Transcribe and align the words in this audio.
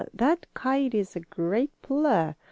That 0.15 0.47
kite 0.55 0.95
is 0.95 1.15
a 1.15 1.19
great 1.19 1.69
puller!" 1.83 2.35